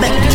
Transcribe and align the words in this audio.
Club. 0.00 0.29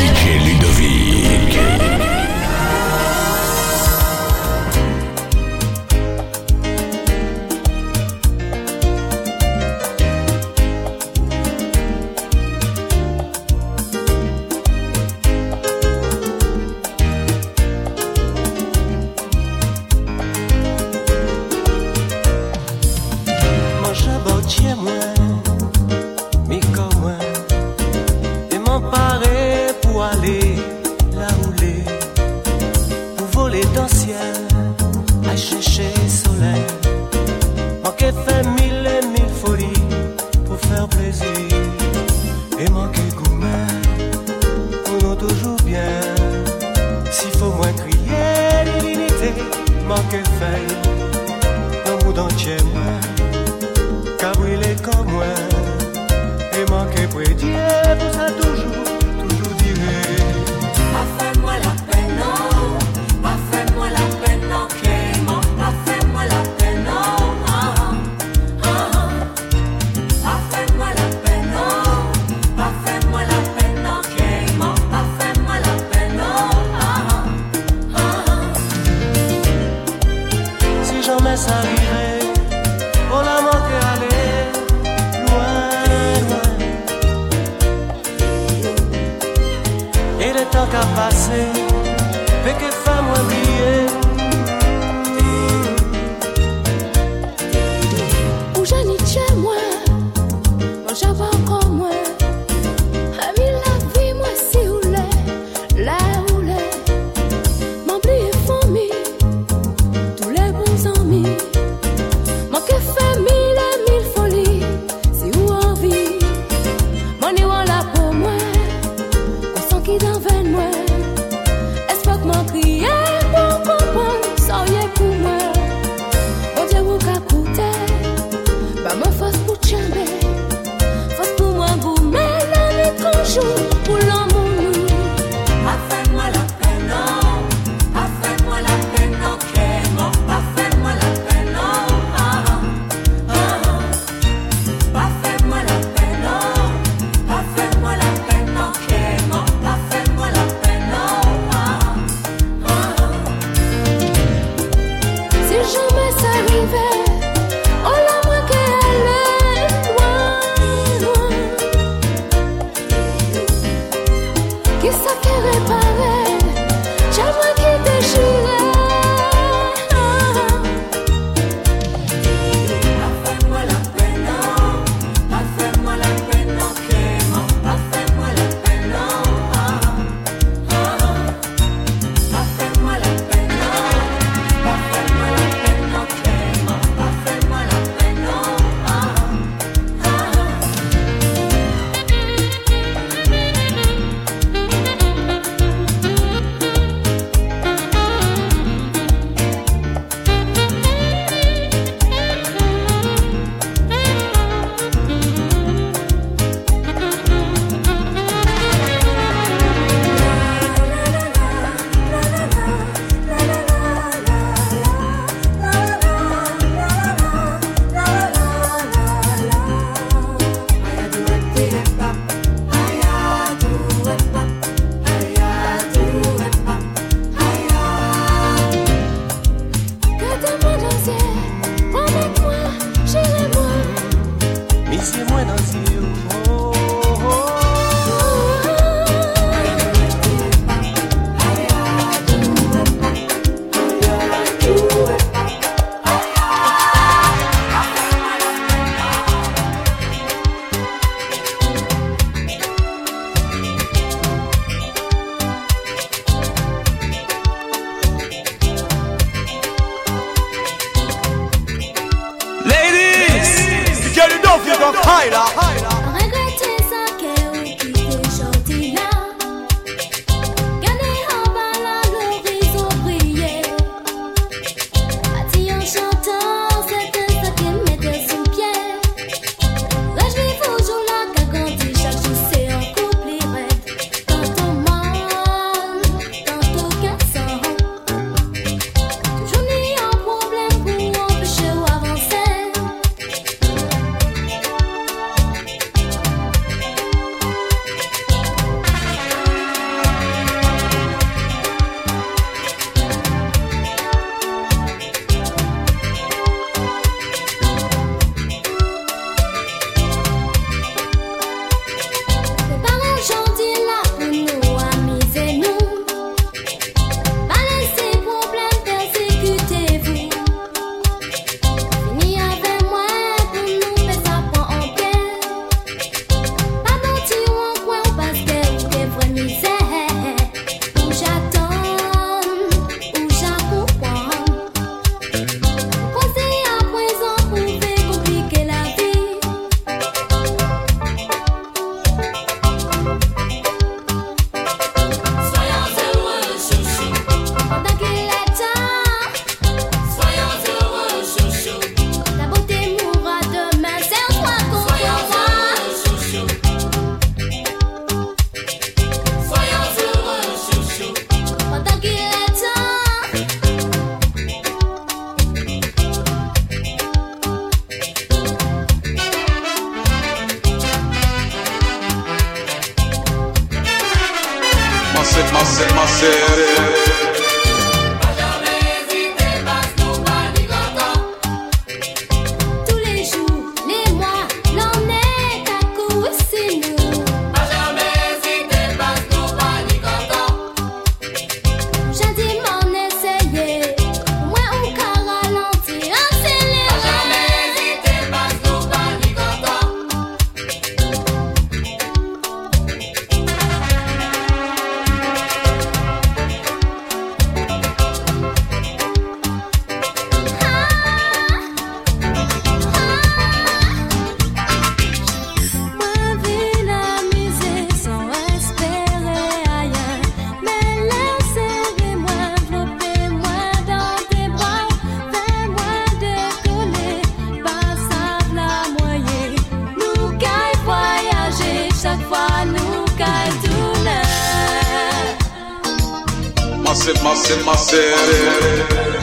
in. 437.64 439.15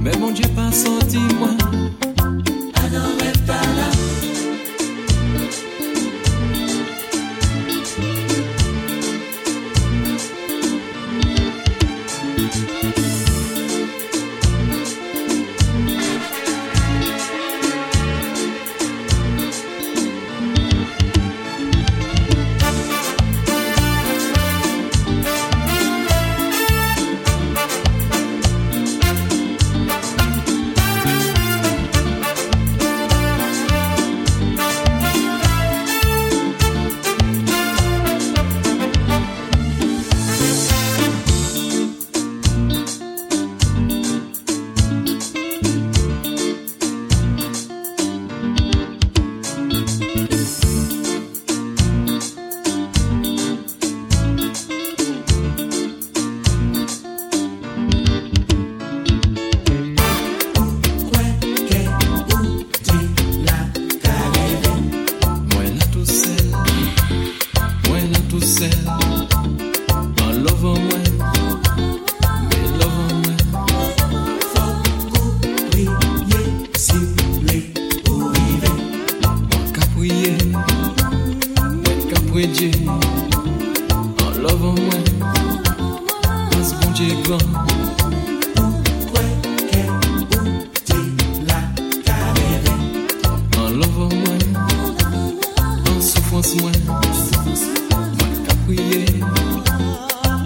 mais 0.00 0.16
mon 0.18 0.30
Dieu 0.30 0.48
pas 0.54 0.70
senti 0.72 1.18
moi. 1.38 1.51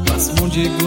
Mas 0.09 0.31
mundigo 0.41 0.86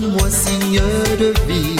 donne-moi 0.00 0.30
signe 0.30 0.80
de 1.18 1.32
vie. 1.46 1.76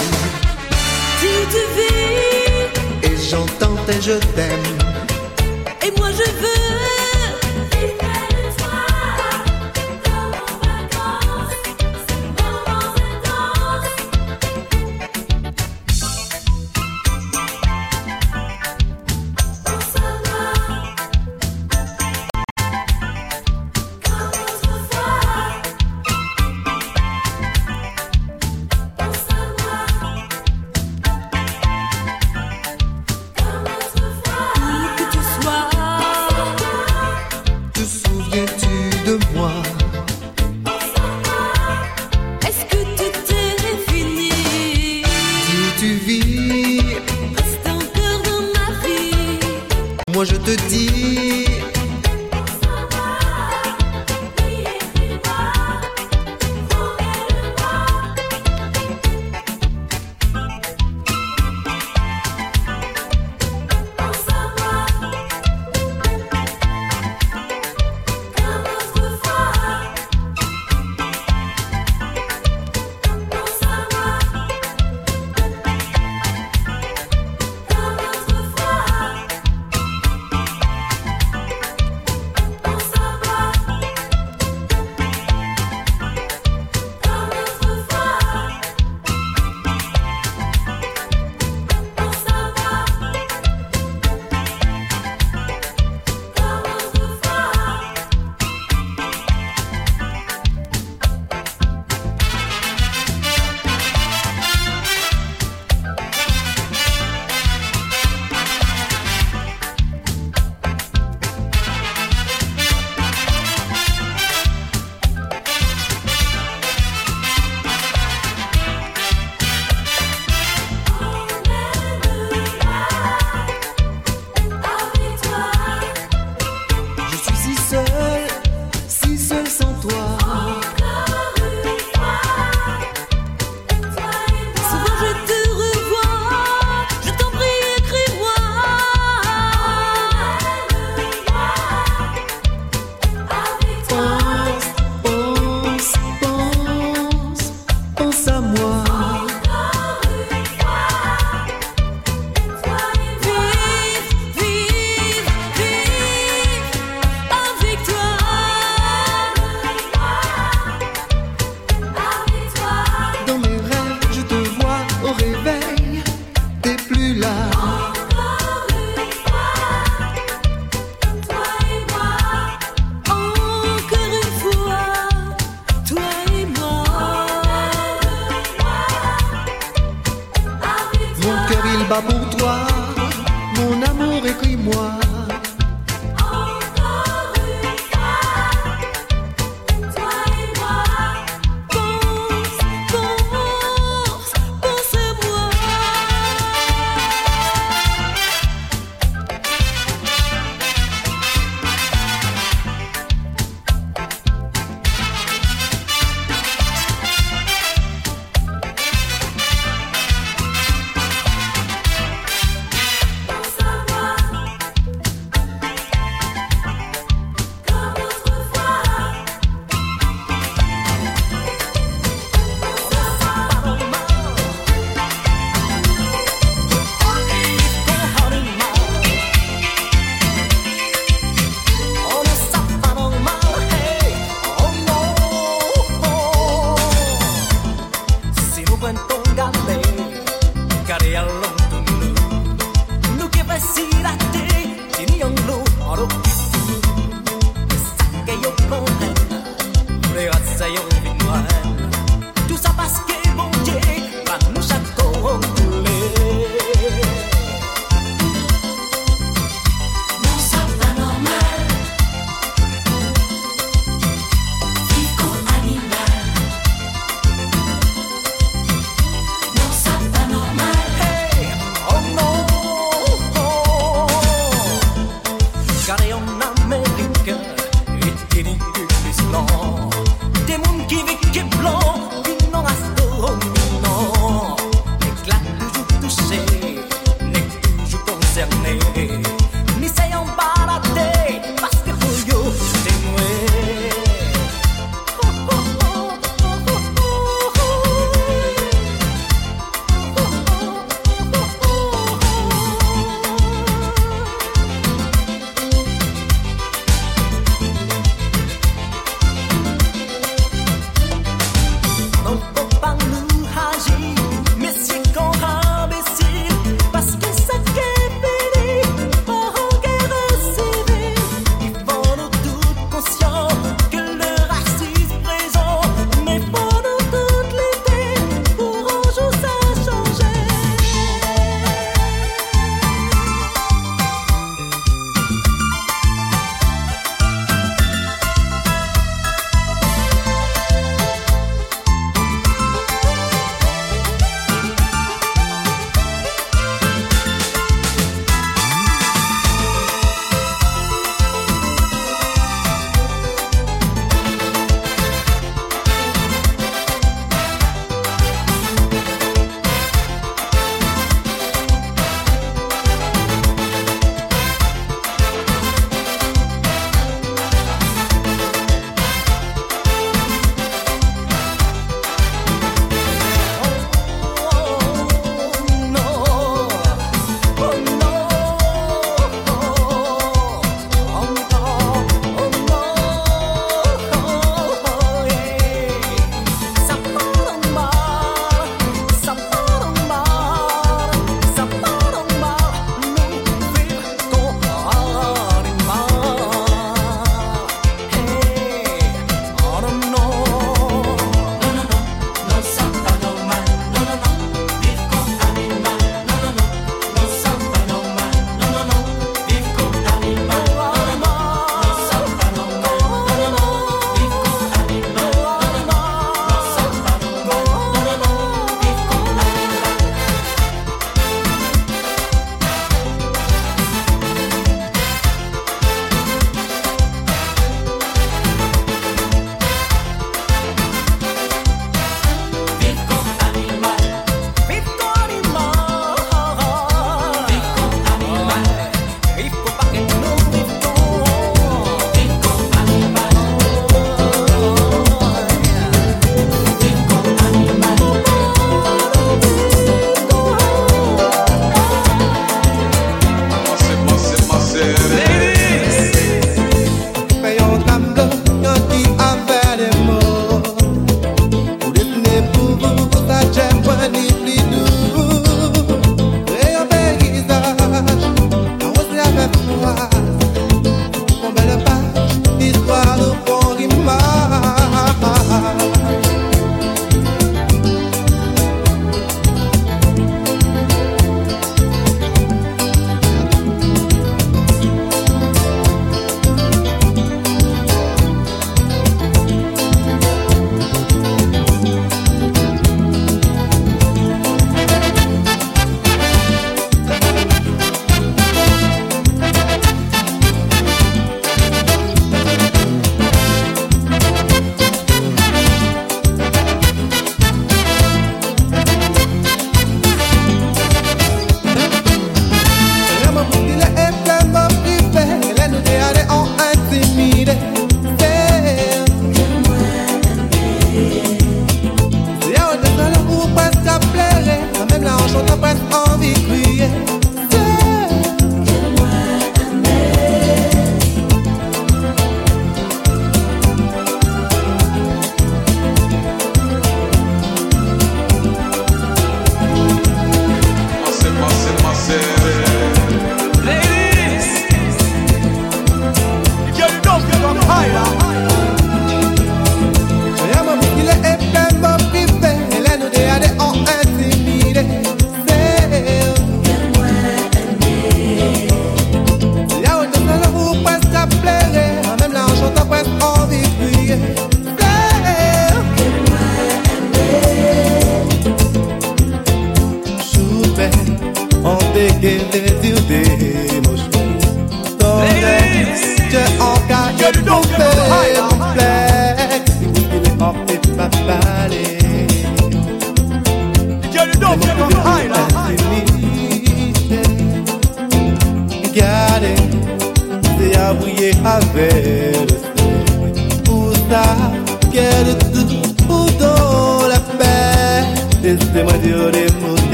Signe 1.19 1.47
de 1.53 1.65
vie. 1.77 3.13
Et 3.13 3.17
j'entends 3.31 3.77
et 3.89 4.01
je 4.01 4.19
t'aime. 4.35 5.08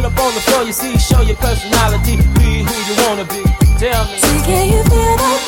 get 0.00 0.12
up 0.12 0.18
on 0.20 0.34
the 0.34 0.40
floor, 0.40 0.62
you 0.64 0.72
see, 0.72 0.96
show 0.98 1.22
your 1.22 1.36
personality, 1.36 2.16
be 2.38 2.62
who 2.62 2.76
you 2.88 3.08
wanna 3.08 3.24
be. 3.24 3.42
Tell 3.78 4.04
me. 4.04 4.18
So 4.18 4.28
can 4.44 4.68
you 4.72 4.82
feel 4.84 5.16
that? 5.16 5.47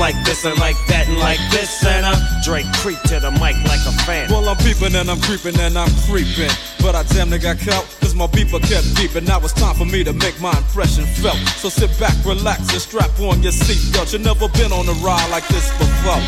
like 0.01 0.17
this 0.25 0.45
and 0.45 0.57
like 0.57 0.75
that 0.87 1.07
and 1.07 1.19
like 1.19 1.39
this 1.51 1.85
and 1.85 2.03
uh, 2.03 2.17
Dre 2.43 2.63
creep 2.81 2.99
to 3.03 3.19
the 3.19 3.29
mic 3.37 3.53
like 3.69 3.85
a 3.85 3.93
fan. 4.01 4.31
Well, 4.31 4.49
I'm 4.49 4.57
peeping 4.57 4.95
and 4.95 5.11
I'm 5.11 5.21
creeping 5.21 5.59
and 5.59 5.77
I'm 5.77 5.93
creeping. 6.09 6.49
But 6.81 6.95
I 6.95 7.03
damn 7.03 7.29
near 7.29 7.37
got 7.37 7.59
caught, 7.59 7.85
cause 8.11 8.15
my 8.15 8.27
beeper 8.27 8.59
kept 8.61 8.85
beeping. 8.95 9.27
Now 9.27 9.39
it's 9.39 9.53
time 9.53 9.75
for 9.75 9.85
me 9.85 10.03
to 10.03 10.13
make 10.13 10.39
my 10.41 10.51
impression 10.57 11.05
felt. 11.05 11.37
So 11.59 11.69
sit 11.69 11.91
back, 11.99 12.13
relax, 12.25 12.71
and 12.71 12.81
strap 12.81 13.11
on 13.19 13.41
your 13.43 13.51
seatbelt. 13.51 14.13
You've 14.13 14.23
never 14.23 14.47
been 14.49 14.71
on 14.71 14.87
a 14.87 14.95
ride 15.03 15.29
like 15.29 15.47
this 15.47 15.69
before. 15.77 16.21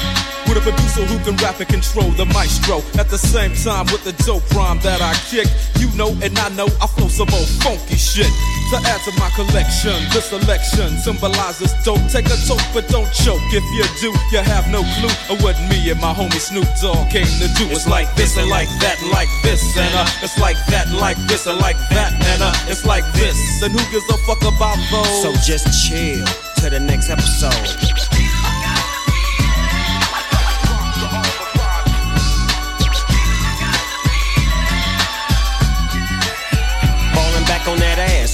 With 0.48 0.60
a 0.60 0.62
producer 0.62 1.06
who 1.08 1.18
can 1.24 1.36
rap 1.38 1.60
and 1.60 1.70
control 1.70 2.12
the 2.12 2.26
maestro. 2.26 2.84
At 3.00 3.10
the 3.10 3.18
same 3.18 3.56
time, 3.56 3.86
with 3.92 4.04
the 4.04 4.12
dope 4.24 4.44
rhyme 4.52 4.80
that 4.84 5.02
I 5.02 5.16
kick, 5.32 5.48
you 5.80 5.88
know 5.96 6.12
and 6.22 6.38
I 6.38 6.50
know 6.50 6.68
I 6.84 6.88
flow 6.88 7.08
some 7.08 7.32
old 7.32 7.48
funky 7.64 7.96
shit. 7.96 8.32
To 8.72 8.78
add 8.90 9.02
to 9.06 9.12
my 9.20 9.30
collection, 9.36 9.96
this 10.12 10.28
selection 10.32 10.98
symbolizes 11.00 11.72
dope. 11.84 12.04
Take 12.12 12.28
a 12.28 12.38
toke, 12.48 12.64
but 12.74 12.88
don't 12.90 13.08
choke. 13.14 13.44
If 13.56 13.64
you 13.76 13.86
do, 14.04 14.10
you 14.32 14.44
have 14.44 14.68
no 14.72 14.84
clue 15.00 15.16
of 15.32 15.44
what 15.44 15.56
me 15.70 15.90
and 15.92 16.00
my 16.02 16.14
homie 16.14 16.40
Snoop 16.40 16.68
Dogg 16.82 17.10
came 17.10 17.30
to 17.40 17.48
do. 17.56 17.70
It's 17.72 17.88
like 17.88 18.14
this 18.16 18.38
and 18.38 18.50
like 18.50 18.70
that 18.84 19.00
and 19.02 19.12
like 19.12 19.30
this 19.44 19.62
and 19.78 19.94
uh, 19.96 20.08
it's 20.24 20.38
like 20.40 20.58
that 20.68 20.88
and 20.88 20.98
like 20.98 21.18
this 21.28 21.48
and 21.48 21.60
like 21.60 21.73
that 21.90 22.14
and 22.14 22.44
uh, 22.44 22.72
it's 22.72 22.86
like 22.86 23.06
this. 23.14 23.62
And 23.62 23.72
who 23.72 23.92
gives 23.92 24.10
a 24.10 24.18
fuck 24.26 24.42
about 24.42 24.78
those? 24.92 25.22
So 25.22 25.34
just 25.42 25.68
chill 25.88 26.26
to 26.62 26.70
the 26.70 26.80
next 26.80 27.10
episode. 27.10 27.54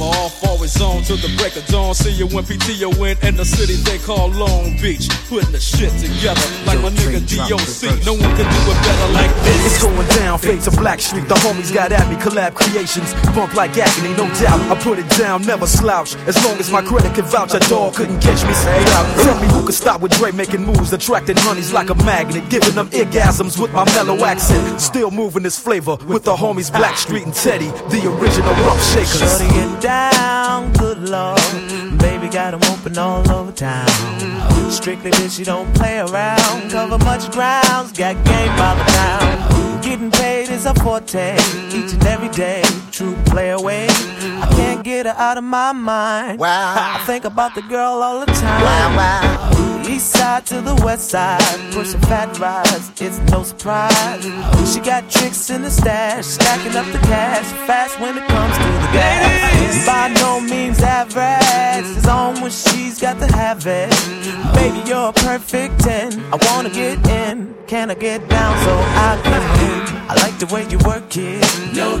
off, 0.00 0.42
always 0.44 0.80
on 0.80 1.02
till 1.02 1.16
the 1.16 1.32
break 1.36 1.56
of 1.56 1.66
dawn. 1.66 1.94
See 1.94 2.12
you 2.12 2.26
when 2.28 2.44
PTO 2.44 2.90
in 3.04 3.16
in 3.26 3.36
the 3.36 3.44
city 3.44 3.74
they 3.84 3.98
call 3.98 4.28
Long 4.28 4.76
Beach. 4.80 5.08
Putting 5.28 5.52
the 5.52 5.60
shit 5.60 5.92
together 5.98 6.44
like 6.66 6.80
my 6.80 6.90
nigga 6.90 7.20
DOC. 7.24 8.04
No 8.04 8.12
one 8.14 8.32
can 8.36 8.46
do 8.46 8.60
it 8.70 8.78
better 8.86 9.12
like 9.12 9.34
this. 9.44 9.66
It's 9.66 9.82
going 9.82 10.08
down, 10.18 10.38
fade 10.38 10.62
to 10.62 10.70
Blackstreet. 10.70 11.28
The 11.28 11.34
homies 11.46 11.72
got 11.72 11.92
at 11.92 12.08
me, 12.08 12.16
collab 12.16 12.54
creations. 12.54 13.14
Bump 13.34 13.54
like 13.54 13.76
agony, 13.76 14.14
no 14.16 14.26
doubt. 14.40 14.60
I 14.70 14.74
put 14.82 14.98
it 14.98 15.08
down, 15.18 15.42
never 15.42 15.66
slouch. 15.66 16.16
As 16.26 16.36
long 16.44 16.58
as 16.58 16.70
my 16.70 16.82
credit 16.82 17.14
can 17.14 17.24
vouch, 17.24 17.54
a 17.54 17.60
dog 17.68 17.94
couldn't 17.94 18.20
catch 18.20 18.44
me 18.46 18.54
straight 18.54 18.88
out. 18.96 19.06
Tell 19.22 19.40
me 19.40 19.48
who 19.48 19.66
could 19.66 19.74
stop 19.74 20.00
with 20.00 20.12
Dre 20.12 20.32
making 20.32 20.64
moves, 20.64 20.92
attracting 20.92 21.36
honeys 21.38 21.72
like 21.72 21.90
a 21.90 21.94
magnet, 22.04 22.48
giving 22.50 22.74
them 22.74 22.88
orgasms 22.90 23.60
with 23.60 23.72
my 23.72 23.84
mellow 23.94 24.24
accent. 24.24 24.80
Still 24.80 25.10
moving 25.10 25.42
this 25.42 25.58
flavor 25.58 25.96
with 26.06 26.24
the 26.24 26.34
homies 26.34 26.70
Blackstreet 26.70 27.24
and 27.24 27.34
Teddy, 27.34 27.68
the 27.90 28.02
original 28.18 28.54
rough 28.66 28.82
shakers. 28.92 29.83
Down, 29.84 30.72
good 30.72 31.10
lord. 31.10 31.38
Baby 31.98 32.28
got 32.28 32.54
'em 32.54 32.60
open 32.72 32.96
all 32.96 33.20
over 33.30 33.52
town. 33.52 33.86
Strictly 34.70 35.10
bitch, 35.10 35.38
you 35.38 35.44
don't 35.44 35.70
play 35.74 35.98
around. 35.98 36.70
Cover 36.70 36.96
much 37.04 37.30
grounds, 37.30 37.92
got 37.92 38.14
game 38.24 38.56
by 38.56 38.74
the 38.76 38.84
town. 38.92 39.82
Getting 39.82 40.10
paid 40.10 40.48
is 40.48 40.64
a 40.64 40.72
forte, 40.72 41.36
each 41.68 41.92
and 41.92 42.06
every 42.06 42.30
day. 42.30 42.62
True 42.94 43.16
play 43.26 43.50
away. 43.50 43.88
I 43.88 44.46
can't 44.54 44.84
get 44.84 45.06
her 45.06 45.14
out 45.18 45.36
of 45.36 45.42
my 45.42 45.72
mind. 45.72 46.38
Wow. 46.38 46.94
I 46.94 47.04
think 47.04 47.24
about 47.24 47.56
the 47.56 47.62
girl 47.62 48.00
all 48.00 48.20
the 48.20 48.26
time. 48.26 48.62
Wow, 48.62 48.96
wow. 48.96 49.84
East 49.88 50.12
side 50.12 50.46
to 50.46 50.60
the 50.60 50.76
west 50.76 51.10
side, 51.10 51.42
pushing 51.72 52.00
fat 52.02 52.38
rides, 52.38 52.92
it's 53.00 53.18
no 53.32 53.42
surprise. 53.42 54.22
She 54.72 54.78
got 54.78 55.10
tricks 55.10 55.50
in 55.50 55.62
the 55.62 55.70
stash, 55.70 56.24
stacking 56.24 56.76
up 56.76 56.86
the 56.92 56.98
cash, 56.98 57.44
fast 57.66 57.98
when 57.98 58.16
it 58.16 58.26
comes 58.28 58.56
to 58.56 58.62
the 58.62 58.90
gas. 58.92 59.86
By 59.86 60.14
no 60.14 60.40
means 60.40 60.80
average, 60.80 61.96
it's 61.96 62.06
on 62.06 62.40
when 62.40 62.52
she's 62.52 63.00
got 63.00 63.18
to 63.18 63.26
have 63.36 63.66
it. 63.66 63.90
Baby, 64.54 64.88
you're 64.88 65.08
a 65.08 65.12
perfect 65.12 65.80
10. 65.80 66.12
I 66.32 66.38
wanna 66.46 66.70
get 66.70 67.04
in, 67.08 67.56
can 67.66 67.90
I 67.90 67.94
get 67.94 68.28
down 68.28 68.56
so 68.64 68.72
I 68.72 69.20
can? 69.24 69.84
I 70.08 70.14
like 70.22 70.38
the 70.38 70.46
way 70.54 70.64
you 70.68 70.78
work 70.86 71.16
it, 71.16 71.42
no. 71.74 72.00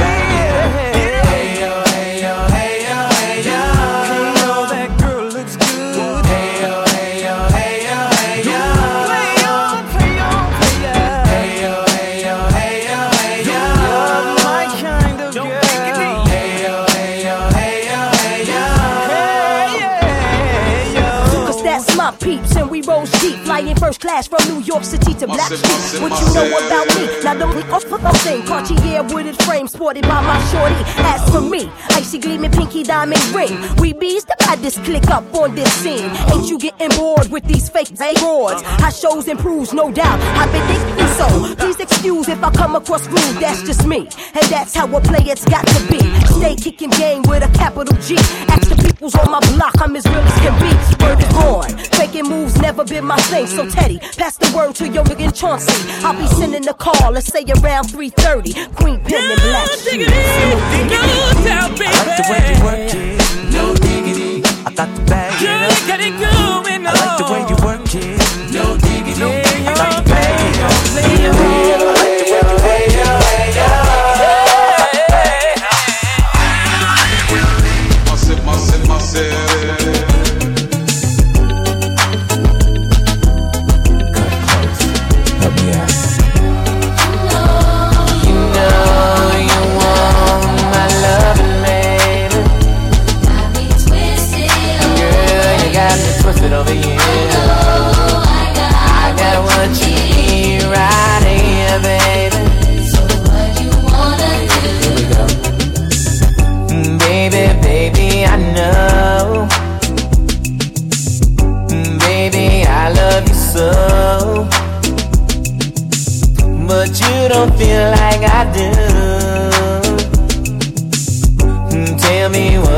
peeps 22.31 22.55
and 22.55 22.69
we 22.69 22.81
roll 22.83 23.05
sheep 23.05 23.37
Flying 23.39 23.75
first 23.75 23.99
class 23.99 24.27
from 24.27 24.39
New 24.47 24.61
York 24.61 24.83
City 24.83 25.13
to 25.15 25.27
Blackstreet 25.27 25.61
massive, 25.63 26.01
What 26.01 26.13
you 26.21 26.33
know 26.33 26.47
about 26.57 26.87
me? 26.95 27.23
Now 27.23 27.33
don't 27.33 27.71
off 27.71 27.83
for 27.83 27.97
the 27.97 28.11
thing 28.23 28.43
Cartier 28.43 29.03
wooded 29.03 29.37
frame 29.43 29.67
sported 29.67 30.03
by 30.03 30.21
my 30.21 30.39
shorty. 30.51 30.81
As 31.11 31.21
for 31.29 31.41
me, 31.41 31.69
icy 31.91 32.19
gleaming 32.19 32.51
pinky 32.51 32.83
diamond 32.83 33.23
ring. 33.35 33.53
We 33.77 33.93
bees 33.93 34.23
the 34.25 34.35
baddest 34.39 34.83
click 34.83 35.07
up 35.09 35.23
on 35.35 35.55
this 35.55 35.71
scene. 35.81 36.09
Ain't 36.31 36.47
you 36.49 36.57
getting 36.57 36.89
bored 36.97 37.29
with 37.31 37.43
these 37.43 37.69
fake 37.69 37.95
broads? 37.95 38.61
How 38.81 38.89
shows 38.89 39.27
improves, 39.27 39.73
no 39.73 39.91
doubt 39.91 40.19
I've 40.39 40.51
been 40.51 40.65
thinking 40.67 41.11
so. 41.19 41.55
Please 41.55 41.79
excuse 41.79 42.29
if 42.29 42.43
I 42.43 42.51
come 42.51 42.75
across 42.75 43.07
rude, 43.07 43.37
that's 43.41 43.61
just 43.63 43.85
me. 43.85 44.07
And 44.37 44.45
that's 44.53 44.73
how 44.75 44.87
a 44.95 45.01
play 45.01 45.23
it's 45.25 45.45
got 45.45 45.65
to 45.67 45.79
be. 45.91 46.01
Stay 46.39 46.55
kicking 46.55 46.91
game 46.91 47.23
with 47.27 47.43
a 47.43 47.51
capital 47.57 47.95
G. 48.01 48.15
Ask 48.47 48.69
the 48.69 48.80
peoples 49.01 49.15
on 49.15 49.31
my 49.31 49.39
block, 49.55 49.73
I'm 49.81 49.95
as 49.95 50.05
real 50.05 50.17
as 50.17 50.39
can 50.41 50.53
be. 50.61 50.69
Word 51.03 51.19
is 51.19 51.33
born, 51.33 51.77
faking 51.97 52.25
moves 52.25 52.55
never 52.61 52.83
been 52.85 53.05
my 53.05 53.17
thing. 53.31 53.47
So 53.47 53.67
Teddy, 53.67 53.97
pass 54.17 54.37
the 54.37 54.55
word 54.55 54.75
to 54.75 54.87
your 54.87 55.03
nigga 55.05 55.33
Chauncey. 55.33 55.73
I'll 56.05 56.13
be 56.13 56.27
sending 56.27 56.67
a 56.67 56.73
call, 56.73 57.11
let's 57.11 57.27
say 57.27 57.43
around 57.43 57.85
3.30 57.85 58.75
Queen 58.75 58.99
Pen 58.99 59.31
and 59.31 59.41
Black 59.41 59.67
Shoes 59.69 60.07
I 61.81 62.05
like 62.05 62.17
the 62.17 62.25
way 62.29 62.41
you 62.53 62.63
work 62.63 62.93
it. 62.93 63.17
No 63.51 63.73
diggity. 63.73 64.43
I 64.65 64.73
got 64.73 64.95
to 64.95 65.01
bag 65.09 65.41
it 65.41 65.49
up. 65.49 66.65
I 66.67 66.93
like 66.93 67.17
the 67.17 67.23
way 67.33 67.50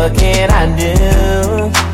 what 0.03 0.17
can 0.17 0.51
I 0.51 0.65
do? 0.75 1.92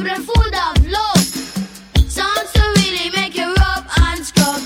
Music 0.00 0.16
I'm 0.16 0.22
full 0.24 0.54
of 0.54 0.86
love. 0.88 1.26
Songs 2.08 2.52
to 2.54 2.62
really 2.76 3.10
make 3.14 3.36
you 3.36 3.52
rub 3.52 3.84
and 4.00 4.24
scrub. 4.24 4.56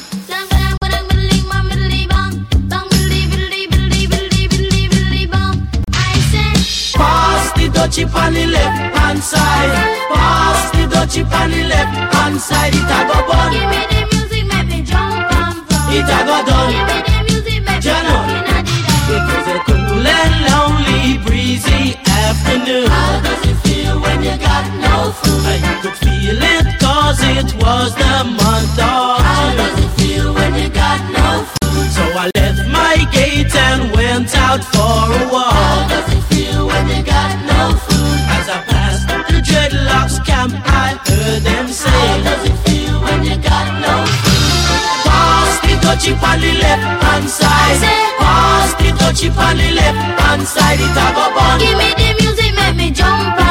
Pass 6.95 7.53
the 7.53 7.69
dutchie 7.69 8.07
on 8.15 8.33
the 8.33 8.47
left 8.47 8.97
hand 8.97 9.19
side. 9.19 9.75
Pass 10.15 10.71
the 10.71 10.87
dutchie 10.87 11.25
on 11.25 11.51
the 11.51 11.65
left 11.65 12.15
hand 12.15 12.41
side. 12.41 12.75
It 12.75 12.85
a 12.85 13.01
go 13.09 13.27
bun. 13.27 13.53
give 13.53 13.69
me 13.69 13.83
the 13.91 14.07
music, 14.15 14.47
make 14.47 14.69
me 14.69 14.83
jump 14.83 15.33
and 15.35 15.59
from. 15.67 15.93
It 15.93 16.07
a 16.07 16.19
go 16.29 16.37
done. 16.47 16.71
Give 16.71 16.87
me 16.87 16.99
the 17.11 17.19
music, 17.27 17.61
make 17.67 17.83
me 17.83 17.91
looking 18.07 18.45
at 18.55 18.65
it 19.11 19.23
was 19.31 19.47
a 19.51 19.59
cool 19.67 20.07
and 20.07 20.35
lonely, 20.47 21.19
breezy 21.27 21.97
afternoon. 22.07 23.34
You 24.25 24.37
got 24.39 24.65
no 24.81 25.13
food? 25.21 25.45
I 25.45 25.81
could 25.83 25.97
feel 26.01 26.41
it 26.57 26.67
cause 26.81 27.21
it 27.21 27.49
was 27.61 27.93
the 27.95 28.15
month 28.41 28.79
of 28.81 29.21
How 29.21 29.53
does 29.61 29.77
it 29.85 29.93
feel 30.01 30.33
when 30.33 30.53
you 30.57 30.69
got 30.71 31.01
no 31.13 31.45
food? 31.61 31.89
So 31.93 32.05
I 32.25 32.31
left 32.41 32.65
my 32.73 32.97
gate 33.13 33.55
and 33.55 33.93
went 33.93 34.33
out 34.49 34.65
for 34.73 35.13
a 35.13 35.23
walk. 35.29 35.53
How 35.53 35.89
does 35.93 36.09
it 36.17 36.25
feel 36.33 36.67
when 36.67 36.85
you 36.89 37.03
got 37.05 37.31
no 37.53 37.77
food? 37.85 38.19
As 38.37 38.47
I 38.49 38.59
passed 38.65 39.05
the 39.29 39.39
dreadlocks 39.45 40.17
camp, 40.25 40.53
I 40.65 40.97
heard 41.05 41.43
them 41.45 41.69
say, 41.69 41.91
How 41.93 42.25
does 42.25 42.43
it 42.49 42.57
feel 42.65 42.97
when 43.05 43.21
you 43.29 43.37
got 43.37 43.67
no 43.85 43.95
food? 44.25 44.81
Pass 45.05 45.53
the 45.69 45.75
dutchie 45.85 46.17
on 46.17 46.41
the 46.41 46.53
left 46.65 46.87
hand 47.05 47.29
side. 47.29 47.81
Pass 48.17 48.73
the 48.81 48.89
dutchie 48.97 49.31
on 49.37 49.57
the 49.61 49.71
left 49.77 50.01
hand 50.21 50.45
side. 50.49 50.81
It 50.81 50.97
a 50.97 51.07
go 51.13 51.25
bun. 51.37 51.61
Give 51.61 51.77
me 51.77 51.93
the 52.01 52.09
music, 52.25 52.53
make 52.57 52.77
me 52.77 52.91
jump 52.91 53.44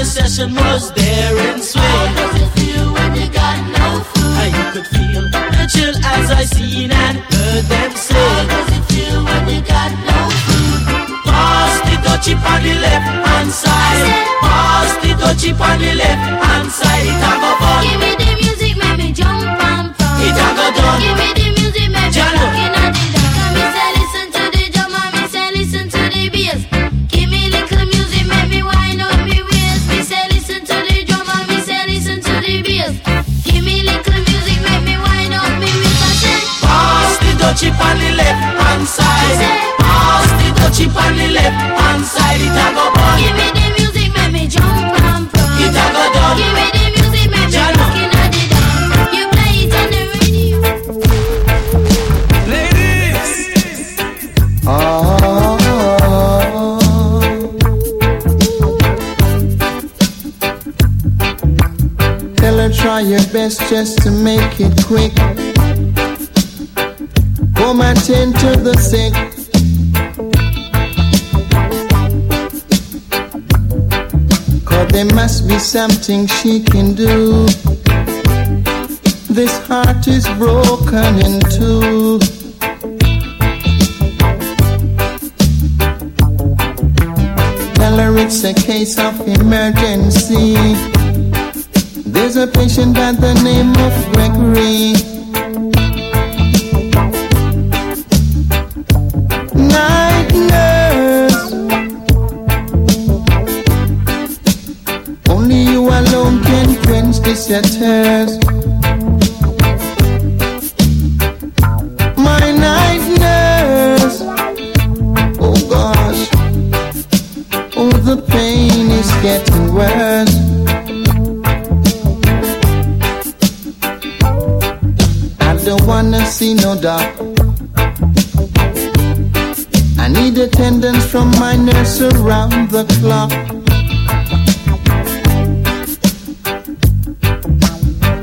the 0.00 0.06
session 0.06 0.54
was 0.54 0.90
there 0.92 1.36
in 1.52 1.60
swing. 1.60 1.84
How 1.84 2.14
does 2.16 2.40
it 2.40 2.50
feel 2.56 2.86
when 2.96 3.10
you 3.20 3.28
got 3.28 3.58
no 3.68 4.00
food? 4.00 4.36
And 4.42 4.52
you 4.56 4.66
could 4.72 4.88
feel 4.96 5.24
the 5.28 5.64
chill 5.72 5.94
as 6.14 6.30
I 6.40 6.44
seen 6.44 6.90
and 6.90 7.18
heard 7.18 7.64
them 7.68 7.92
say. 7.92 8.16
How 8.16 8.48
does 8.48 8.70
it 8.78 8.84
feel 8.88 9.18
when 9.28 9.42
you 9.52 9.60
got 9.60 9.92
no 10.08 10.20
food? 10.46 10.80
Pass 11.28 11.74
the 11.84 11.94
dutchie 12.04 12.36
on 12.52 12.60
the 12.64 12.74
left 12.80 13.08
hand 13.28 13.52
side. 13.52 14.08
Pass 14.40 14.90
the 15.02 15.10
dutchie 15.20 15.52
on 15.68 15.76
the 15.78 15.92
left 15.92 16.24
hand 16.44 16.70
side. 16.72 17.04
It 17.04 17.44
a 17.50 17.59
just 63.70 64.02
to 64.02 64.10
make 64.10 64.58
it 64.58 64.74
quick. 64.84 65.14
Come 67.54 67.78
my 67.78 67.94
tend 67.94 68.34
to 68.40 68.56
the 68.56 68.74
sick. 68.76 69.14
Cause 74.64 74.88
there 74.88 75.04
must 75.14 75.46
be 75.46 75.56
something 75.60 76.26
she 76.26 76.64
can 76.64 76.94
do. 76.94 77.46
This 79.32 79.56
heart 79.68 80.08
is 80.08 80.26
broken 80.30 81.20
in 81.26 81.38
two. 81.54 82.18
Tell 87.74 87.96
her 87.98 88.18
it's 88.18 88.42
a 88.42 88.52
case 88.52 88.98
of 88.98 89.20
emergency. 89.28 91.29
There's 92.20 92.36
a 92.36 92.46
patient 92.46 92.94
by 92.94 93.12
the 93.12 93.32
name 93.42 93.70
of 93.70 94.12
Gregory. 94.12 95.09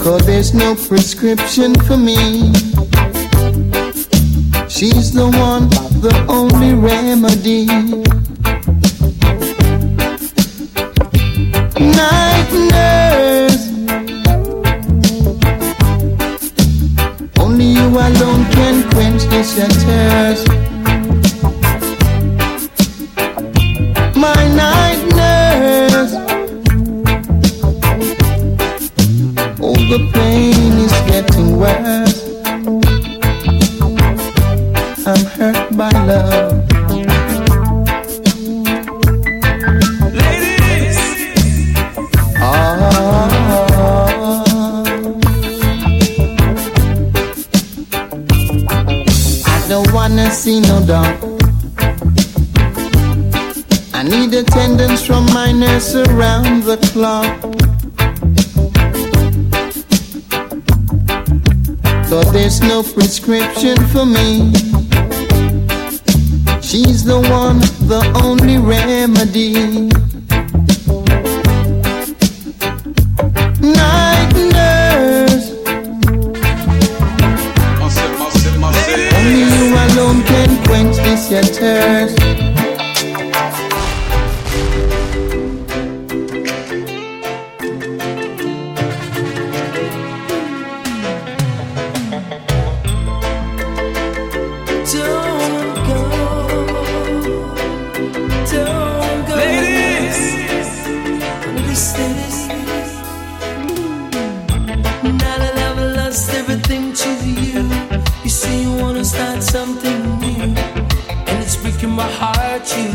Cause 0.08 0.26
there's 0.26 0.54
no 0.54 0.74
prescription 0.74 1.76
for 1.82 1.98
me. 1.98 2.54
She's 4.70 5.12
the 5.12 5.30
one, 5.36 5.68
the 6.00 6.16
only 6.30 6.74
remedy. 6.74 7.66
Night 11.76 12.52
nurse. 12.72 13.68
Only 17.38 17.66
you 17.66 17.88
alone 17.90 18.46
can 18.54 18.90
quench 18.92 19.24
this 19.24 19.56
thirst. 19.58 20.57
My 111.98 112.12
heart 112.22 112.62
you. 112.78 112.92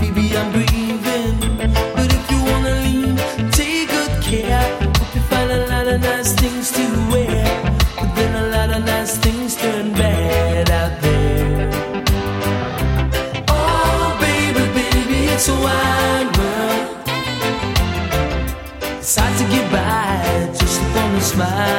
Baby, 0.00 0.24
I'm 0.34 0.50
grieving, 0.50 1.38
but 1.94 2.08
if 2.18 2.24
you 2.30 2.40
wanna 2.50 2.74
leave, 2.86 3.20
take 3.52 3.90
good 3.90 4.14
care. 4.22 4.64
Hope 4.80 5.14
you 5.14 5.20
find 5.28 5.50
a 5.50 5.66
lot 5.66 5.86
of 5.86 6.00
nice 6.00 6.32
things 6.32 6.72
to 6.72 6.84
wear, 7.12 7.44
but 7.96 8.10
then 8.16 8.32
a 8.42 8.46
lot 8.56 8.70
of 8.74 8.82
nice 8.86 9.18
things 9.18 9.56
turn 9.56 9.92
bad 9.92 10.70
out 10.70 10.94
there. 11.02 11.70
Oh, 13.48 14.16
baby, 14.24 14.64
baby, 14.78 15.18
it's 15.34 15.46
a 15.48 15.56
world. 15.64 16.28
It's 19.00 19.16
hard 19.16 19.34
to 19.40 19.44
get 19.54 19.66
by 19.70 20.48
just 20.58 20.80
upon 20.80 21.14
a 21.14 21.20
smile, 21.20 21.73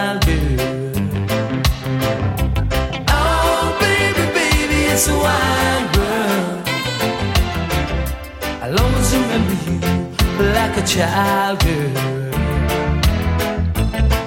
like 10.86 10.98
a 10.98 11.00
child, 11.00 11.60
girl. 11.60 11.90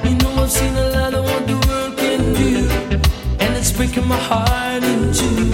You 0.04 0.16
know 0.16 0.42
I've 0.42 0.50
seen 0.50 0.74
a 0.76 0.90
lot 0.90 1.14
of 1.14 1.24
what 1.24 1.46
the 1.46 1.56
world 1.68 1.96
can 1.96 2.32
do, 2.34 2.68
and 3.40 3.56
it's 3.56 3.72
breaking 3.72 4.06
my 4.08 4.16
heart 4.16 4.82
in 4.82 5.12
two 5.12 5.50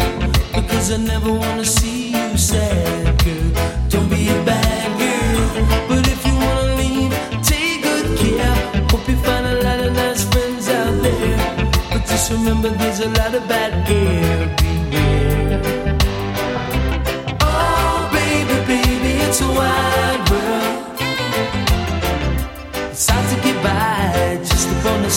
because 0.55 0.93
I 0.93 0.97
never 0.99 1.33
wanna 1.33 1.65
see 1.65 2.13
you 2.13 2.37
sad, 2.37 3.25
girl. 3.25 3.51
Don't 3.89 4.09
be 4.09 4.29
a 4.29 4.45
bad 4.45 4.89
girl, 4.99 5.67
but 5.89 6.07
if 6.07 6.27
you 6.27 6.35
wanna 6.35 6.77
leave, 6.77 7.13
take 7.43 7.83
good 7.83 8.19
care. 8.19 8.55
Hope 8.91 9.09
you 9.09 9.17
find 9.17 9.47
a 9.47 9.63
lot 9.63 9.81
of 9.81 9.93
nice 9.93 10.25
friends 10.25 10.69
out 10.69 11.03
there, 11.03 11.71
but 11.91 12.07
just 12.07 12.31
remember 12.31 12.69
there's 12.71 13.01
a 13.01 13.09
lot 13.09 13.35
of 13.35 13.47
bad 13.49 13.91
air. 13.91 14.64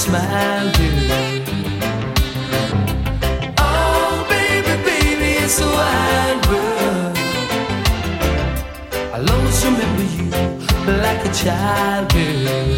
Smile, 0.08 0.72
girl. 0.78 1.42
Oh, 3.60 4.26
baby, 4.30 4.74
baby, 4.90 5.30
it's 5.44 5.60
a 5.60 5.68
wide 5.78 6.42
world. 6.50 7.18
I'll 9.14 9.30
always 9.34 9.60
remember 9.66 10.06
you 10.16 10.26
like 11.04 11.26
a 11.26 11.34
child, 11.34 12.14
girl. 12.14 12.77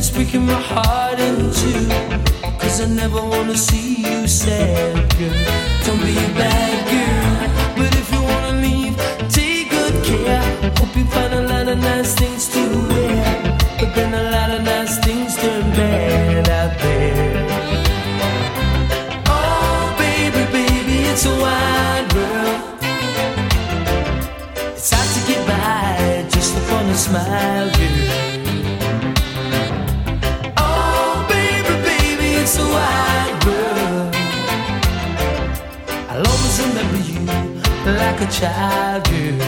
It's 0.00 0.08
breaking 0.08 0.46
my 0.46 0.54
heart 0.54 1.20
in 1.20 1.36
two. 1.52 1.86
Cause 2.58 2.80
I 2.80 2.86
never 2.86 3.20
wanna 3.20 3.54
see 3.54 3.96
you 4.00 4.26
sad, 4.26 4.89
child, 38.40 39.04
girl. 39.04 39.39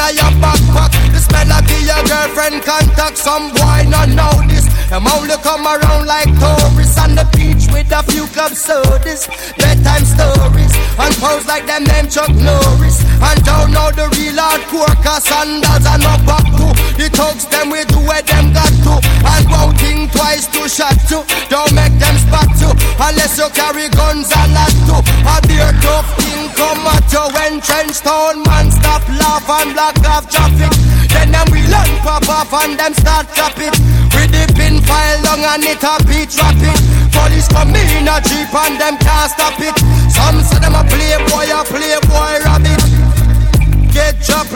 Inna 0.00 0.12
your 0.16 0.32
backpack. 0.40 0.92
This 1.12 1.26
better 1.28 1.60
be 1.68 1.84
your 1.84 2.02
girlfriend 2.08 2.62
contact. 2.64 3.18
Some 3.18 3.52
boy 3.52 3.84
not 3.88 4.08
know 4.08 4.32
this. 4.48 4.64
Them 4.88 5.06
only 5.06 5.36
come 5.42 5.66
around 5.66 6.06
like 6.06 6.28
tourists 6.40 6.98
on 6.98 7.14
the 7.14 7.26
beach 7.36 7.68
with 7.72 7.92
a 7.92 8.02
few 8.10 8.26
club 8.28 8.52
sodas, 8.52 9.28
bedtime 9.58 10.04
stories. 10.04 10.72
and 10.98 11.14
pose 11.16 11.46
like 11.46 11.66
them 11.66 11.84
name 11.84 12.08
Chuck 12.08 12.30
Norris. 12.30 13.04
And 13.20 13.44
don't 13.44 13.72
know 13.72 13.90
the 13.92 14.08
real 14.16 14.36
hardcore 14.36 14.96
cause 15.04 15.24
sandals 15.24 15.86
and 15.86 16.02
no 16.02 16.16
to. 16.56 16.59
The 16.96 17.08
thugs 17.12 17.46
them 17.46 17.70
we 17.70 17.84
do 17.84 17.98
where 18.06 18.22
them 18.22 18.52
got 18.52 18.72
to. 18.86 18.94
And 19.26 19.44
won't 19.50 19.78
think 19.78 20.12
twice 20.12 20.46
to 20.54 20.68
shot 20.68 20.96
to. 21.12 21.22
Don't 21.48 21.72
make 21.74 21.94
them 21.98 22.16
spot 22.18 22.48
to. 22.64 22.72
Unless 22.98 23.38
you 23.38 23.48
carry 23.52 23.88
guns 23.90 24.30
and 24.32 24.52
lot 24.54 24.74
to. 24.88 24.96
A 25.26 25.36
beer 25.46 25.72
tough 25.84 26.08
thing 26.18 26.48
come 26.56 26.86
at 26.86 27.06
you 27.12 27.24
when 27.36 27.60
trench 27.60 28.00
town 28.00 28.42
man 28.44 28.70
stop 28.70 29.04
laugh 29.20 29.48
and 29.48 29.74
block 29.74 29.98
off 30.08 30.30
traffic. 30.30 30.72
Then 31.10 31.32
them 31.32 31.46
we 31.50 31.66
learn 31.66 31.90
pop 32.06 32.28
off 32.28 32.52
and 32.64 32.78
them 32.78 32.94
start 32.94 33.26
drop 33.34 33.58
it. 33.58 33.74
With 34.14 34.30
the 34.30 34.46
pin 34.54 34.80
file 34.86 35.20
long 35.26 35.42
and 35.42 35.64
it 35.66 35.82
a 35.82 35.94
beat 36.06 36.30
rapid. 36.38 36.78
Police 37.10 37.48
come 37.50 37.74
in 37.74 38.06
a 38.06 38.16
jeep 38.22 38.54
and 38.54 38.78
them 38.78 38.96
can't 38.98 39.30
stop 39.30 39.58
it. 39.58 39.76
Some 40.10 40.42
say 40.46 40.58
them 40.62 40.78
a 40.78 40.82
playboy 40.86 41.49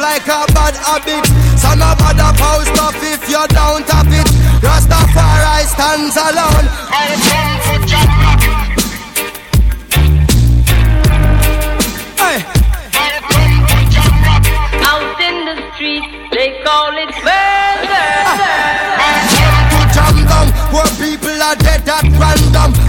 like 0.05 0.29
a 0.29 0.45
bad 0.53 0.77
habit. 0.85 1.25
Son 1.57 1.81
of 1.81 1.97
a 1.97 2.11
the 2.21 2.29
post 2.37 2.77
off 2.85 3.01
if 3.01 3.25
you 3.33 3.41
don't 3.57 3.85
tap 3.89 4.11
it. 4.21 4.29
Rastafari 4.61 5.65
stands 5.73 6.17
alone. 6.29 6.67
Hey. 12.21 12.39
Out 14.91 15.21
in 15.29 15.37
the 15.49 15.57
street, 15.73 16.05
they 16.37 16.49
call 16.65 16.93
it 17.05 17.13
murder. 17.25 18.09
to 19.73 19.81
jam 19.95 20.17
down 20.31 20.49
Where 20.75 20.93
people 21.01 21.39
are 21.49 21.57
dead 21.57 21.89
at 21.89 22.05
random 22.21 22.84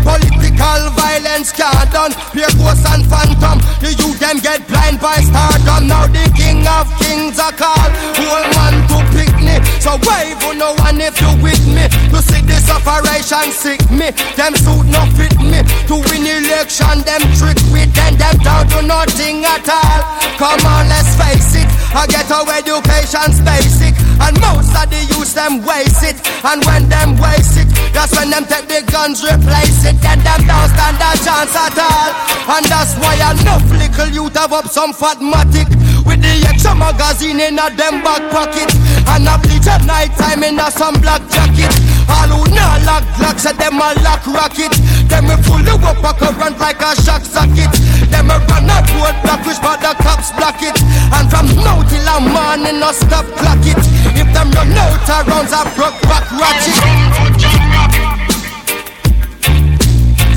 violence 1.46 1.52
can't 1.52 1.92
done 1.92 2.14
Pure 2.32 2.54
ghosts 2.58 2.86
and 2.90 3.06
phantom. 3.06 3.60
The 3.82 3.94
youth 3.94 4.20
them 4.20 4.40
get 4.40 4.68
blind 4.68 5.00
by 5.00 5.18
stardom. 5.22 5.88
Now 5.88 6.08
the 6.08 6.26
king 6.34 6.66
of 6.66 6.88
kings 7.00 7.38
are 7.40 7.52
called 7.52 7.92
Whole 8.18 8.48
man 8.56 8.76
to 8.90 8.98
pick 9.14 9.34
me 9.42 9.60
So 9.80 9.98
wave 10.06 10.42
on 10.46 10.58
no 10.58 10.74
one 10.82 11.02
if 11.02 11.20
you 11.22 11.32
with 11.42 11.66
me. 11.68 11.86
To 12.12 12.22
see 12.22 12.42
this 12.42 12.70
operation 12.70 13.52
sick 13.52 13.82
me. 13.92 14.12
Them 14.36 14.56
suit 14.56 14.86
no 14.90 15.06
fit 15.18 15.38
me. 15.42 15.62
To 15.90 15.96
win 16.10 16.26
election 16.26 17.02
them 17.06 17.22
trick 17.38 17.60
with 17.72 17.92
Then 17.94 18.18
them 18.18 18.38
down 18.42 18.68
to 18.70 18.82
nothing 18.82 19.46
at 19.46 19.68
all. 19.68 20.02
Come 20.38 20.66
on 20.66 20.90
let's 20.90 21.16
face 21.16 21.56
it 21.62 21.65
I 21.96 22.04
get 22.12 22.28
our 22.28 22.44
education's 22.52 23.40
basic 23.40 23.96
And 24.20 24.36
most 24.44 24.76
of 24.76 24.92
the 24.92 25.00
youth 25.16 25.32
them 25.32 25.64
waste 25.64 26.04
it. 26.04 26.20
And 26.44 26.60
when 26.68 26.92
them 26.92 27.16
waste 27.16 27.56
it 27.56 27.72
That's 27.96 28.12
when 28.12 28.30
them 28.30 28.44
take 28.44 28.68
the 28.68 28.84
guns 28.92 29.24
replace 29.24 29.88
it. 29.88 29.96
Then 30.04 30.20
them 30.20 30.44
don't 30.44 30.70
stand 30.76 31.00
a 31.00 31.12
chance 31.24 31.56
at 31.56 31.80
all. 31.80 32.12
And 32.52 32.66
that's 32.68 33.00
why 33.00 33.16
enough 33.16 33.64
little 33.72 34.12
youth 34.12 34.36
have 34.36 34.52
up 34.52 34.68
some 34.68 34.92
fatmatic 34.92 35.72
With 36.04 36.20
the 36.20 36.36
extra 36.52 36.76
magazine 36.76 37.40
in 37.40 37.56
a 37.56 37.72
them 37.72 38.04
back 38.04 38.28
pocket. 38.28 38.68
And 39.16 39.24
a 39.32 39.40
bleach 39.40 39.68
at 39.72 39.88
night 39.88 40.12
time 40.20 40.44
in 40.44 40.60
a 40.60 40.68
some 40.72 41.00
black 41.00 41.24
jacket 41.32 41.85
All 42.10 42.30
who 42.30 42.42
not 42.54 42.82
lock 42.86 43.04
lock 43.20 43.38
say 43.40 43.54
them 43.54 43.82
a 43.82 43.94
lock 44.06 44.26
rocket. 44.28 44.74
Them 45.10 45.28
we 45.28 45.36
fully 45.44 45.74
up 45.74 46.04
a 46.04 46.12
current 46.14 46.60
like 46.60 46.82
a 46.82 46.96
shock 47.02 47.24
socket. 47.24 47.74
Them 48.10 48.30
a 48.30 48.38
run 48.50 48.70
a 48.70 48.78
road 48.94 49.16
block 49.24 49.42
which 49.46 49.62
but 49.62 49.80
the 49.82 49.94
cops 50.04 50.32
block 50.38 50.62
it. 50.62 50.78
And 51.14 51.30
from 51.30 51.48
now 51.64 51.82
till 51.90 52.08
a 52.08 52.18
morning 52.22 52.80
no 52.80 52.92
stop 52.92 53.26
clock 53.40 53.64
it. 53.66 53.80
If 54.14 54.28
them 54.34 54.52
run 54.52 54.74
out 54.78 55.10
of 55.10 55.28
rounds 55.28 55.54
I 55.54 55.64
broke 55.76 55.98
back 56.10 56.26
ratchet. 56.34 56.78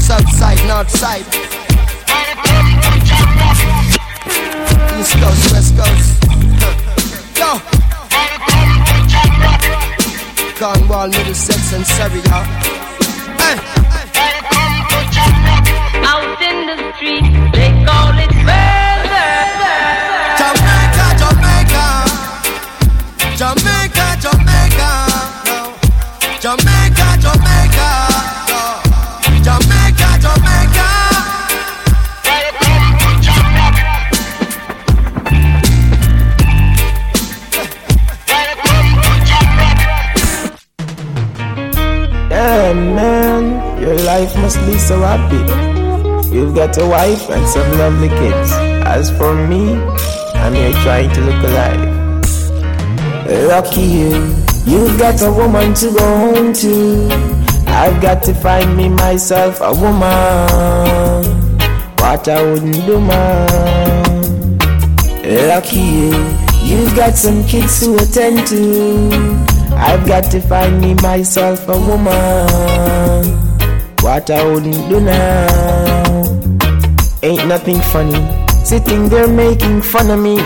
South 0.00 0.30
side, 0.32 0.62
north 0.66 0.90
side. 0.90 1.26
East 4.98 5.12
coast, 5.20 5.52
west 5.52 5.76
coast 5.76 6.27
Cornwall, 10.58 11.06
Middlesex 11.06 11.72
and 11.72 11.86
Surrey, 11.86 12.20
y'all 12.22 12.42
Hey. 13.38 13.54
Out 16.02 16.42
in 16.42 16.66
the 16.66 16.92
street, 16.96 17.22
they 17.52 17.70
call 17.86 18.18
it 18.18 18.37
be 44.78 44.84
so 44.84 45.00
happy. 45.00 45.42
You've 46.34 46.54
got 46.54 46.76
a 46.78 46.86
wife 46.86 47.28
and 47.30 47.46
some 47.48 47.70
lovely 47.78 48.08
kids. 48.08 48.52
As 48.86 49.10
for 49.10 49.34
me, 49.34 49.74
I'm 50.34 50.54
here 50.54 50.72
trying 50.84 51.10
to 51.14 51.20
look 51.20 51.42
alive. 51.50 51.82
Lucky 53.48 53.82
you, 53.82 54.10
you've 54.64 54.98
got 54.98 55.20
a 55.22 55.32
woman 55.32 55.74
to 55.74 55.86
go 55.92 56.06
home 56.22 56.52
to. 56.52 56.72
I've 57.66 58.00
got 58.00 58.22
to 58.24 58.34
find 58.34 58.76
me 58.76 58.88
myself 58.88 59.60
a 59.60 59.72
woman. 59.72 61.24
What 62.00 62.28
I 62.28 62.42
wouldn't 62.42 62.86
do, 62.86 63.00
man. 63.00 64.58
Lucky 65.48 65.80
you, 66.00 66.10
you've 66.62 66.94
got 66.94 67.14
some 67.14 67.44
kids 67.46 67.80
to 67.80 67.96
attend 67.96 68.46
to. 68.48 69.10
I've 69.74 70.06
got 70.06 70.30
to 70.30 70.40
find 70.40 70.80
me 70.80 70.94
myself 70.94 71.68
a 71.68 71.78
woman. 71.78 72.87
What 74.08 74.30
I 74.30 74.42
wouldn't 74.42 74.88
do 74.88 75.00
now. 75.00 76.24
Ain't 77.22 77.46
nothing 77.46 77.78
funny. 77.92 78.16
Sitting 78.64 79.06
there 79.10 79.28
making 79.28 79.82
fun 79.82 80.10
of 80.10 80.18
me. 80.18 80.36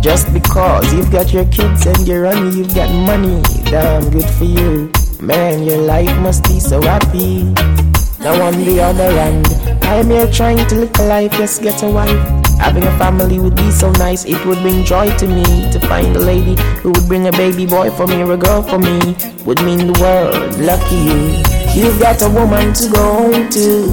Just 0.00 0.32
because 0.32 0.90
you've 0.94 1.12
got 1.12 1.30
your 1.30 1.44
kids 1.52 1.84
and 1.84 2.08
you're 2.08 2.24
honey, 2.24 2.56
you've 2.56 2.74
got 2.74 2.90
money. 2.90 3.42
Damn 3.64 4.08
good 4.08 4.24
for 4.24 4.44
you. 4.44 4.90
Man, 5.20 5.64
your 5.64 5.82
life 5.82 6.16
must 6.22 6.44
be 6.44 6.58
so 6.58 6.80
happy. 6.80 7.44
Now 8.20 8.40
on 8.40 8.64
the 8.64 8.80
other 8.80 9.10
hand, 9.12 9.48
I'm 9.84 10.08
here 10.08 10.26
trying 10.32 10.66
to 10.66 10.74
live 10.74 10.98
a 10.98 11.04
life, 11.04 11.32
just 11.32 11.60
get 11.60 11.82
a 11.82 11.86
wife. 11.86 12.08
Having 12.58 12.84
a 12.84 12.96
family 12.96 13.38
would 13.38 13.54
be 13.54 13.70
so 13.70 13.92
nice, 13.92 14.24
it 14.24 14.42
would 14.46 14.60
bring 14.60 14.82
joy 14.82 15.14
to 15.18 15.26
me 15.26 15.44
to 15.72 15.78
find 15.80 16.16
a 16.16 16.20
lady 16.20 16.56
who 16.80 16.88
would 16.92 17.06
bring 17.06 17.26
a 17.26 17.32
baby 17.32 17.66
boy 17.66 17.90
for 17.90 18.06
me 18.06 18.22
or 18.22 18.32
a 18.32 18.38
girl 18.38 18.62
for 18.62 18.78
me. 18.78 19.14
Would 19.44 19.62
mean 19.62 19.92
the 19.92 19.98
world, 20.00 20.58
lucky 20.58 20.96
you. 20.96 21.63
You've 21.74 21.98
got 21.98 22.22
a 22.22 22.28
woman 22.28 22.72
to 22.72 22.88
go 22.88 23.02
home 23.02 23.48
to. 23.50 23.90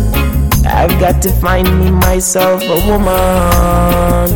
I've 0.68 1.00
got 1.00 1.20
to 1.24 1.32
find 1.42 1.68
me 1.80 1.90
myself 1.90 2.62
a 2.62 2.76
woman. 2.88 4.30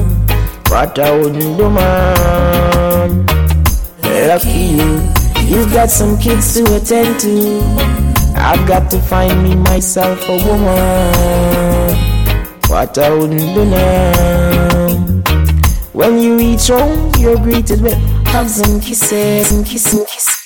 What 0.67 0.97
I 0.97 1.11
wouldn't 1.15 1.55
do, 1.55 1.69
man. 1.69 3.25
Lucky 4.27 4.49
you. 4.49 4.99
You've 5.45 5.71
got 5.71 5.91
some 5.91 6.17
kids 6.17 6.55
to 6.55 6.75
attend 6.75 7.19
to. 7.19 7.61
I've 8.35 8.67
got 8.67 8.89
to 8.89 8.99
find 8.99 9.43
me 9.43 9.55
myself 9.55 10.27
a 10.27 10.37
woman. 10.43 11.95
What 12.67 12.97
I 12.97 13.09
wouldn't 13.13 13.53
do 13.53 13.63
now. 13.63 14.95
When 15.93 16.19
you 16.19 16.35
reach 16.35 16.67
home, 16.69 17.11
you're 17.19 17.37
greeted 17.37 17.81
with 17.81 17.97
hugs 18.25 18.59
and 18.59 18.81
kisses 18.81 19.51
and 19.51 19.63
kisses 19.63 19.93
and 19.93 20.07
kisses. 20.07 20.44